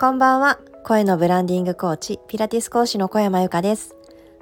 [0.00, 0.58] こんばんは。
[0.82, 3.96] 声のブランディングコーチピラティス講師の小山由かです。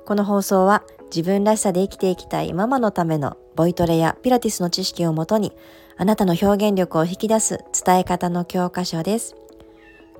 [0.06, 5.52] この放送は自分らしさで生きていきたいママのためのボイトレやピラティスの知識をもとに
[5.96, 9.34] あなたの表現力を引き出す伝え方の教科書です。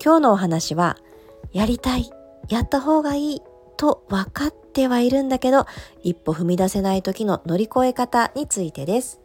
[0.05, 0.97] 今日のお話は
[1.53, 2.11] やりたい
[2.49, 3.43] やった方がいい
[3.77, 5.67] と分かってはいるんだけど
[6.03, 9.21] 一歩踏み出せない時の乗り越え方についてです。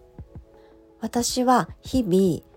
[1.01, 2.52] 私は日々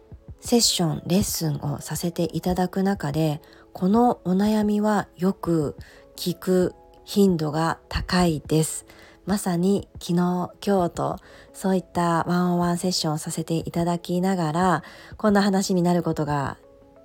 [0.46, 3.42] セッションレッスンをさせていただく中で
[3.72, 5.76] このお悩みはよく
[6.14, 6.72] 聞く
[7.02, 8.86] 頻度が高いです。
[9.24, 11.16] まさに昨日今日と
[11.52, 14.84] そういったワンオンワンセッションをさせていただきながら
[15.16, 16.58] こんな話になることが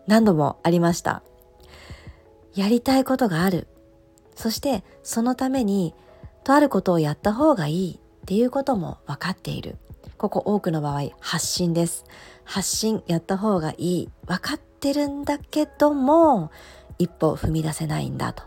[0.05, 1.23] 何度もありました。
[2.53, 3.67] やりたいことがある。
[4.35, 5.95] そしてそのために
[6.43, 9.77] とあることをやった方がいいっていうことも分かっている。
[10.21, 12.05] ここ多くの場合発信です。
[12.43, 14.09] 発信やった方がいい。
[14.27, 16.51] 分かってるんだけども
[16.99, 18.43] 一歩踏み出せないんだと。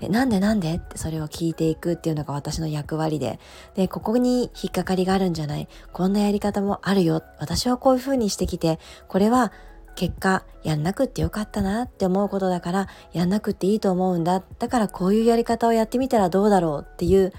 [0.00, 0.74] えなんでなんで？
[0.74, 3.38] ってそれを聞いていくっていうのが私の役割で。
[3.76, 5.68] でここに引っかかりがあるんじゃない。
[5.92, 7.22] こんなやり方もあるよ。
[7.38, 9.52] 私はこういうふうにしてきてこれは
[9.94, 14.42] 結果やんなくってよかったなって思うことだからやんなくっていいと思うんだ。
[14.58, 17.32] だからこういうやり方をやってみたらどうだろうっていう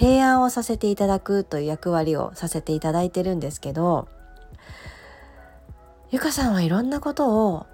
[0.00, 4.08] 提案をさせていただくという役割をさせていただいてるんですけど
[6.10, 7.66] ゆかさんはいろんなことを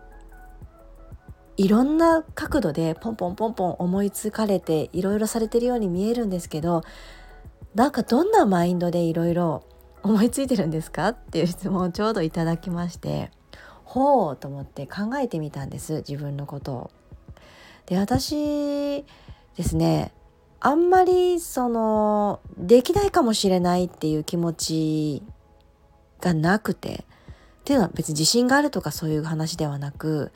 [1.56, 6.82] いろんな角度でポンポンポンポン思いつかれていろいろされてるように見えるんですけど
[7.76, 9.62] なんかどんなマインドでいろいろ
[10.02, 13.30] 思いついてるんですかっていう質問をちょうどいただきまして
[13.84, 16.90] ほうと思って考えてみたんです自分のことを。
[17.86, 19.04] で私
[19.56, 20.12] ですね
[20.60, 25.22] あんまりそのできないかもしれないっていう気持ち
[26.20, 27.04] がなくて
[27.60, 30.32] っていうのは別に自信があるとかそういう話ではなく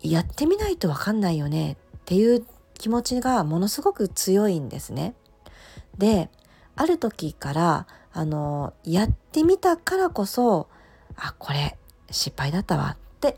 [0.00, 5.14] やってみないと分かんないよねっていう気持ちがものすごく強いんですね。
[5.98, 6.30] で
[6.76, 10.68] ある時からあのやってみたからこそ
[11.16, 11.76] あこれ
[12.10, 13.36] 失敗だったわって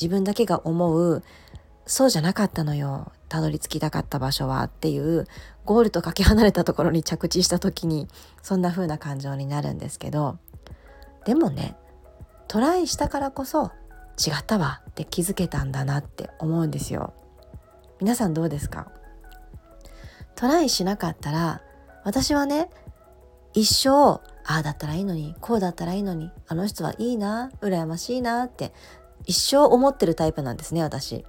[0.00, 1.22] 自分だけが思う
[1.88, 3.10] そうじゃなかったのよ。
[3.28, 5.26] たどり着きたかった場所はっていう
[5.64, 8.08] ゴールとかけ離れたところに着地した時に
[8.42, 10.38] そんな風な感情になるんですけど。
[11.24, 11.76] でもね
[12.46, 13.72] トライしたからこそ
[14.18, 17.14] 違ったわって気づけたんだなって思うんですよ。
[18.00, 18.92] 皆さんどうですか？
[20.36, 21.62] トライしなかったら
[22.04, 22.70] 私はね
[23.54, 28.72] 一生ああだったらいいのにこうだったらいいのにあの人はいいな羨ましいなって
[29.24, 31.24] 一生思ってるタイプなんですね私。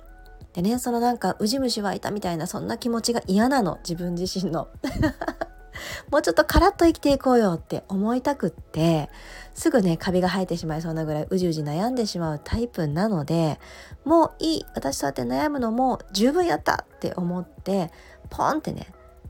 [0.53, 4.67] でねそのなんかウジ虫湧いたみたいなそんな気持ちが嫌なの自分自身の。
[6.11, 9.09] もうちょっとカラッと生きていこうよって思いたくって
[9.53, 13.59] すぐねカビが生えてしまいそうなぐらいうじうじ悩んでしまうタイプなので
[14.03, 17.91] もういい私とやって悩むのも十分やったって思って
[18.29, 18.87] ポンってね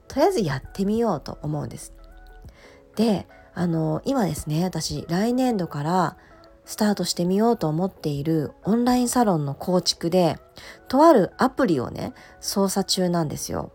[0.07, 1.93] とりあえずやってみようと思うんです。
[2.95, 6.17] であの今ですね私来年度から
[6.69, 10.37] スタートしてみようと思っているオンラインサロンの構築で
[10.87, 13.71] とあるアプリをね操作中なんですよ。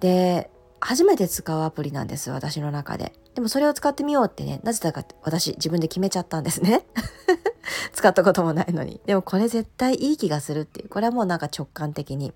[0.00, 0.50] で
[0.80, 3.12] 初めて使うアプリなんです私の中で。
[3.36, 6.84] でもそれを使ってみようってねなぜだか私自分で決めちゃったんですね。
[7.94, 9.00] 使ったこともないのに。
[9.06, 12.34] でもこれ絶対いい気がするっていうこれはもうなんか直感的に。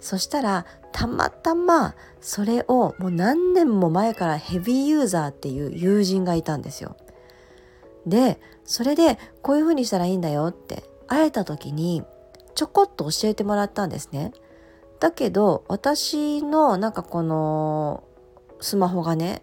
[0.00, 6.94] そしたらたまたまそれをもう何年も前からヘビーユーザーっていう友人がいたんですよ。
[8.06, 12.02] でそれでこういう風にしたらいいんだよって会えた時に
[12.54, 14.32] ちょこっと教えてもらったんですね。
[15.00, 18.04] だけど私のなんかこの
[18.60, 19.42] スマホがね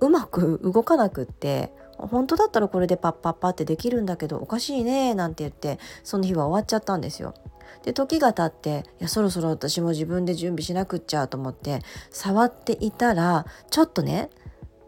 [0.00, 7.34] うまく動かなくって本当だったらこれでパッパッパってできるんだけどおかしいねなんて言ってその日は終わっちゃったんですよ。
[7.82, 11.80] で時が経っていやそろそろ私も自分で準備しなくっちゃと思って
[12.10, 14.28] 触っていたらちょっとね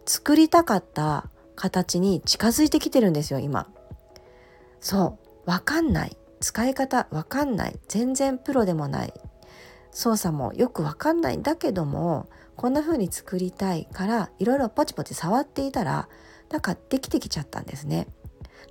[0.04, 3.68] 作りたかった形に近づいてきてるんですよ今。
[4.80, 9.15] そうわかんない使い方わかんない全然プロでもない
[9.92, 16.09] 操作もよくわかんないんだけどもこんな風に作りたいからいろいろポチポチ触っていたら
[16.50, 18.06] なんかできてきちゃったんですね。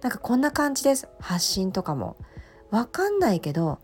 [0.01, 2.17] なんかこんな感じです発信とかも。
[2.69, 3.79] わかんないけど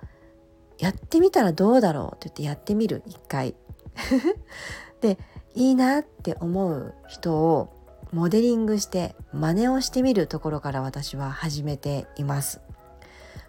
[0.78, 3.56] やってみたらどうだろうって言ってやってみる一回。
[5.02, 5.18] で
[5.56, 7.77] いいなって思う人を
[8.14, 12.62] モデリングして真似をしてみるところから私は始めています。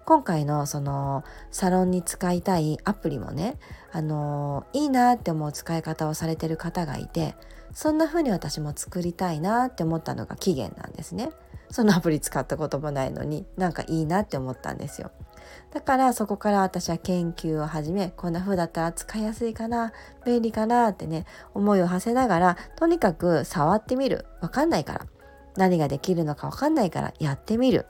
[0.05, 3.59] 今回のそのサロンに使いたいアプリもね
[3.93, 7.35] あのいいなって思う使い方をされてる方がいて
[7.75, 11.31] そんな風に私も作りたいなって思ったのが期限なんですね。
[11.71, 15.11] そのアプリ使ったこともないのになんかいいなって思ったんですよ。
[15.73, 19.93] だからそこから私は研究を始めこんな風だったら使いやすいかな
[20.25, 24.27] 便利かなってね思いを馳せながらとにかく触ってみる。
[24.41, 25.07] わかんないから。
[25.57, 27.87] 何ができるのかわかんないからやってみる。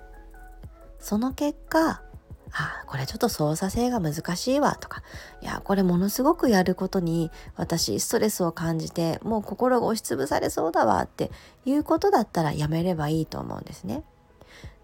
[0.99, 2.03] その結果
[2.51, 5.03] あこれちょっと操作性が難しいわとか
[5.43, 11.31] いやこれものすごくやることに私ストレスを感じてもう心が押しつぶされそうだわって
[11.67, 14.03] いうことだったらやめればいいと思うんですね。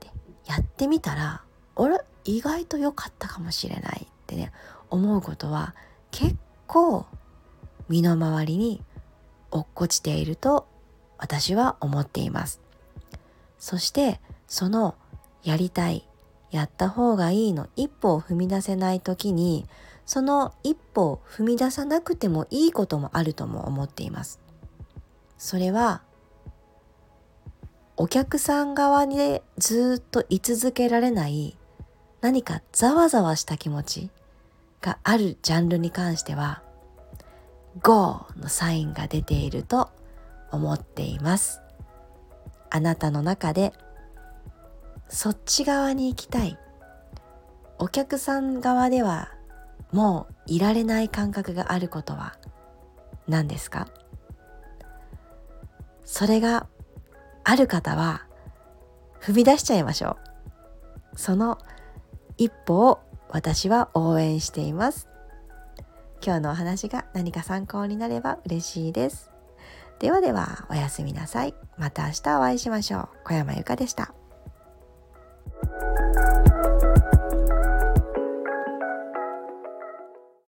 [0.01, 0.11] で
[0.47, 1.43] やってみたら
[1.77, 1.99] あれ？
[2.25, 4.53] 意外と良かったかもしれないってね
[4.91, 5.75] 思うことは
[6.11, 6.37] 結
[6.67, 7.07] 構
[7.89, 8.83] 身の回りに
[9.51, 10.67] 落っこちていると
[11.19, 12.61] 私は思っています。
[13.65, 14.95] そしてその
[15.43, 16.07] やりたい
[16.51, 19.67] やった方がいいの一歩を踏み出せない時に
[20.07, 24.39] その一歩を踏み出さなくてもいいこともあるとも思っています
[25.39, 26.03] それは
[27.97, 31.57] お客さん側にずっと居続けられない
[32.25, 34.11] 何かざわざわした気持ち
[34.81, 36.63] があるジャンルに関しては
[37.83, 39.91] GO のサインが出ていると
[40.51, 41.61] 思っています。
[42.71, 43.75] あなたの中で
[45.11, 46.59] そっち側に行きたい。
[47.79, 49.35] お客さん側では
[49.93, 52.39] もういられない感覚があることは
[53.29, 53.87] 何ですか？
[56.07, 56.69] それが
[57.45, 58.25] ある方は
[59.21, 60.17] 踏み出しちゃいましょ
[61.13, 61.19] う。
[61.19, 61.59] その
[62.37, 65.09] 一歩を私は応援しています。
[66.25, 69.31] 今日のお話が何か参考になれば嬉しいです。
[69.99, 71.55] ではではおやすみなさい。
[71.79, 73.09] また明日お会いしましょう。
[73.25, 74.15] 小山由かでした。